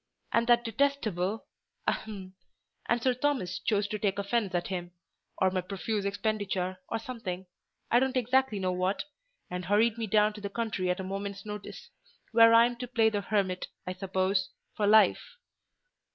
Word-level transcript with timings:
And 0.33 0.47
that 0.47 0.63
detestable—ahem—and 0.65 3.03
Sir 3.03 3.13
Thomas 3.13 3.59
chose 3.59 3.87
to 3.89 3.99
take 3.99 4.17
offence 4.17 4.55
at 4.55 4.69
him—or 4.69 5.51
my 5.51 5.61
profuse 5.61 6.05
expenditure, 6.05 6.79
or 6.89 6.97
something—I 6.97 7.99
don't 7.99 8.17
exactly 8.17 8.57
know 8.57 8.71
what—and 8.71 9.65
hurried 9.65 9.99
me 9.99 10.07
down 10.07 10.33
to 10.33 10.41
the 10.41 10.49
country 10.49 10.89
at 10.89 10.99
a 10.99 11.03
moment's 11.03 11.45
notice; 11.45 11.91
where 12.31 12.51
I'm 12.51 12.77
to 12.77 12.87
play 12.87 13.11
the 13.11 13.21
hermit, 13.21 13.67
I 13.85 13.93
suppose, 13.93 14.49
for 14.75 14.87
life." 14.87 15.35